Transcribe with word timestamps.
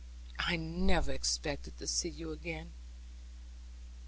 'I 0.39 0.55
never 0.55 1.11
expected 1.11 1.77
to 1.77 1.85
see 1.85 2.09
you 2.09 2.31
again. 2.31 2.71